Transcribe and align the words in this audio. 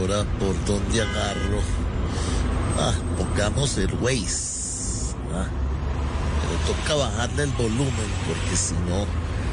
Ahora 0.00 0.24
por 0.38 0.54
dónde 0.64 1.02
agarro? 1.02 1.60
Ah, 2.78 2.94
pongamos 3.18 3.76
el 3.78 3.92
Waze. 4.00 5.14
Ah, 5.34 5.46
pero 6.42 6.74
toca 6.74 6.94
bajarle 6.94 7.44
el 7.44 7.50
volumen 7.50 8.10
porque 8.26 8.56
si 8.56 8.74
no 8.88 9.04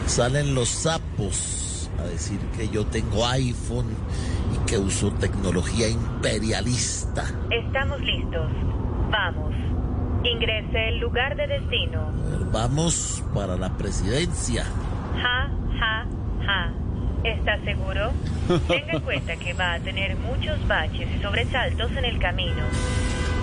salen 0.05 0.55
los 0.55 0.69
sapos 0.69 1.89
a 1.99 2.03
decir 2.03 2.39
que 2.55 2.69
yo 2.69 2.85
tengo 2.85 3.25
iPhone 3.27 3.87
y 4.53 4.65
que 4.65 4.77
uso 4.77 5.11
tecnología 5.13 5.89
imperialista. 5.89 7.23
Estamos 7.51 7.99
listos. 8.01 8.49
Vamos. 9.11 9.53
Ingrese 10.23 10.89
el 10.89 10.99
lugar 10.99 11.35
de 11.35 11.47
destino. 11.47 12.11
Ver, 12.29 12.45
vamos 12.51 13.23
para 13.33 13.57
la 13.57 13.75
presidencia. 13.77 14.65
Ja, 15.21 15.49
ja, 15.79 16.05
ja. 16.45 16.86
¿Está 17.23 17.59
seguro? 17.63 18.11
Tenga 18.67 18.93
en 18.93 19.01
cuenta 19.01 19.35
que 19.35 19.53
va 19.53 19.73
a 19.73 19.79
tener 19.79 20.15
muchos 20.17 20.65
baches 20.67 21.07
y 21.15 21.21
sobresaltos 21.21 21.91
en 21.91 22.05
el 22.05 22.19
camino. 22.19 22.63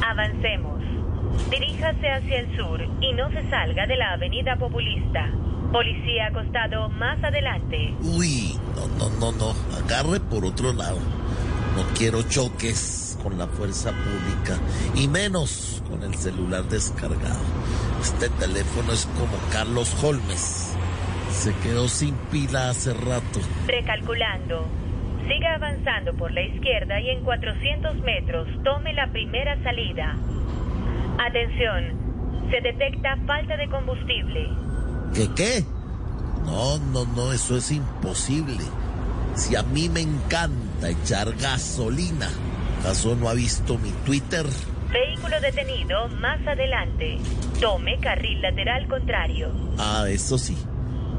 Avancemos. 0.04 0.80
Diríjase 1.50 2.10
hacia 2.10 2.38
el 2.40 2.56
sur 2.56 2.80
y 3.00 3.12
no 3.12 3.30
se 3.30 3.48
salga 3.50 3.86
de 3.86 3.96
la 3.96 4.12
avenida 4.12 4.56
populista. 4.56 5.30
Policía 5.72 6.26
acostado 6.26 6.88
más 6.90 7.22
adelante. 7.24 7.94
Uy, 8.00 8.56
no, 8.76 8.86
no, 8.98 9.10
no, 9.18 9.32
no. 9.32 9.76
Agarre 9.76 10.20
por 10.20 10.44
otro 10.44 10.72
lado. 10.72 10.98
No 11.76 11.82
quiero 11.98 12.22
choques 12.22 13.18
con 13.22 13.36
la 13.36 13.48
fuerza 13.48 13.90
pública 13.90 14.56
y 14.94 15.08
menos 15.08 15.82
con 15.90 16.02
el 16.04 16.14
celular 16.14 16.62
descargado. 16.64 17.40
Este 18.00 18.28
teléfono 18.28 18.92
es 18.92 19.06
como 19.18 19.36
Carlos 19.50 19.96
Holmes. 20.02 20.74
Se 21.34 21.52
quedó 21.56 21.88
sin 21.88 22.14
pila 22.30 22.70
hace 22.70 22.94
rato. 22.94 23.40
Recalculando. 23.66 24.66
Siga 25.28 25.54
avanzando 25.54 26.14
por 26.14 26.32
la 26.32 26.42
izquierda 26.42 27.00
y 27.00 27.10
en 27.10 27.22
400 27.22 27.96
metros 28.02 28.48
tome 28.62 28.94
la 28.94 29.10
primera 29.10 29.62
salida. 29.62 30.16
Atención. 31.18 32.50
Se 32.50 32.60
detecta 32.60 33.16
falta 33.26 33.56
de 33.56 33.68
combustible. 33.68 34.48
¿Qué 35.14 35.28
qué? 35.34 35.64
No, 36.44 36.78
no, 36.78 37.04
no, 37.14 37.32
eso 37.32 37.56
es 37.56 37.70
imposible. 37.72 38.64
Si 39.34 39.56
a 39.56 39.62
mí 39.62 39.88
me 39.88 40.00
encanta 40.00 40.88
echar 40.88 41.34
gasolina, 41.36 42.28
¿acaso 42.80 43.16
no 43.16 43.28
ha 43.28 43.34
visto 43.34 43.76
mi 43.78 43.90
Twitter? 44.06 44.46
Vehículo 44.92 45.40
detenido 45.40 46.08
más 46.20 46.46
adelante. 46.46 47.18
Tome 47.60 47.98
carril 47.98 48.40
lateral 48.40 48.86
contrario. 48.86 49.50
Ah, 49.78 50.04
eso 50.08 50.38
sí. 50.38 50.56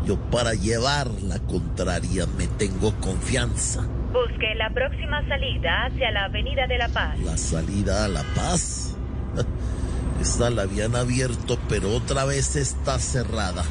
Yo 0.05 0.17
para 0.29 0.53
llevar 0.53 1.09
la 1.23 1.39
contraria 1.39 2.27
me 2.37 2.47
tengo 2.47 2.93
confianza. 3.01 3.81
Busque 4.13 4.53
la 4.55 4.69
próxima 4.69 5.27
salida 5.27 5.85
hacia 5.85 6.11
la 6.11 6.25
Avenida 6.25 6.67
de 6.67 6.77
la 6.77 6.87
Paz. 6.89 7.19
La 7.19 7.37
salida 7.37 8.05
a 8.05 8.07
La 8.07 8.23
Paz. 8.35 8.95
Esta 10.21 10.49
la 10.49 10.63
habían 10.63 10.95
abierto, 10.95 11.57
pero 11.67 11.89
otra 11.91 12.23
vez 12.25 12.55
está 12.55 12.99
cerrada. 12.99 13.63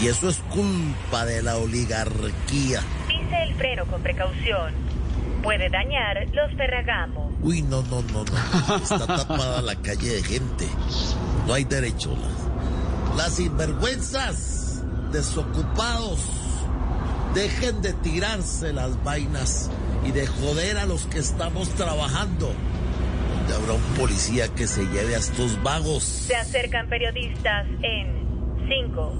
Y 0.00 0.08
eso 0.08 0.28
es 0.28 0.38
culpa 0.50 1.24
de 1.24 1.42
la 1.42 1.56
oligarquía. 1.56 2.82
Pise 3.08 3.42
el 3.42 3.54
freno 3.54 3.86
con 3.86 4.02
precaución. 4.02 4.74
Puede 5.42 5.68
dañar 5.70 6.28
los 6.32 6.54
ferragamo. 6.56 7.32
Uy, 7.42 7.62
no, 7.62 7.82
no, 7.82 8.02
no, 8.02 8.24
no. 8.24 8.76
Está 8.76 9.06
tapada 9.06 9.60
la 9.62 9.74
calle 9.76 10.16
de 10.16 10.22
gente. 10.22 10.68
No 11.46 11.54
hay 11.54 11.64
derecho. 11.64 12.14
Las, 12.16 13.16
las 13.16 13.34
sinvergüenzas, 13.34 14.61
desocupados, 15.12 16.20
dejen 17.34 17.82
de 17.82 17.92
tirarse 17.92 18.72
las 18.72 19.02
vainas 19.04 19.70
y 20.04 20.10
de 20.10 20.26
joder 20.26 20.78
a 20.78 20.86
los 20.86 21.06
que 21.06 21.18
estamos 21.18 21.68
trabajando. 21.70 22.52
¿Dónde 23.38 23.54
habrá 23.54 23.72
un 23.74 23.94
policía 23.96 24.48
que 24.48 24.66
se 24.66 24.84
lleve 24.86 25.14
a 25.14 25.18
estos 25.18 25.62
vagos? 25.62 26.02
Se 26.02 26.34
acercan 26.34 26.88
periodistas 26.88 27.66
en 27.82 28.22
5, 28.68 29.14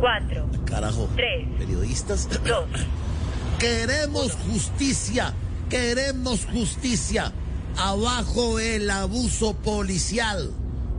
4, 0.00 0.48
Carajo. 0.64 1.08
Tres. 1.14 1.46
¿Periodistas? 1.58 2.28
2. 2.44 2.64
Queremos 3.58 4.36
justicia, 4.50 5.32
queremos 5.70 6.46
justicia. 6.46 7.32
Abajo 7.76 8.58
el 8.58 8.90
abuso 8.90 9.54
policial. 9.54 10.50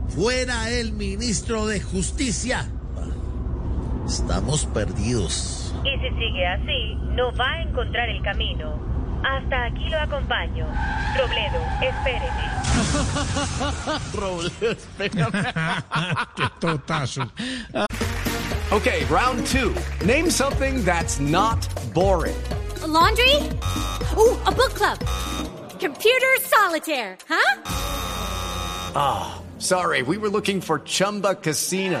Fuera 0.08 0.70
el 0.70 0.92
ministro 0.92 1.66
de 1.66 1.80
Justicia. 1.80 2.68
Estamos 4.08 4.64
perdidos. 4.66 5.72
Y 5.84 5.90
si 6.00 6.08
sigue 6.16 6.46
así, 6.46 6.94
no 7.14 7.30
va 7.36 7.50
a 7.50 7.62
encontrar 7.62 8.08
el 8.08 8.22
camino. 8.22 8.80
Hasta 9.22 9.66
aquí 9.66 9.86
lo 9.90 10.00
acompaño. 10.00 10.66
Robledo, 11.16 11.60
espéreme. 11.82 12.58
Qué 16.36 16.48
totazo. 16.58 17.30
Okay, 18.72 19.04
round 19.06 19.46
two. 19.46 19.74
Name 20.04 20.30
something 20.30 20.84
that's 20.84 21.20
not 21.20 21.66
boring. 21.92 22.36
A 22.82 22.86
laundry? 22.86 23.34
Ooh, 24.16 24.36
a 24.46 24.52
book 24.52 24.74
club. 24.74 24.98
Computer 25.78 26.36
solitaire, 26.40 27.16
huh? 27.28 27.60
Sorry, 29.58 30.02
we 30.02 30.18
were 30.18 30.28
looking 30.28 30.60
for 30.60 30.80
Chumba 30.80 31.34
Casino. 31.34 32.00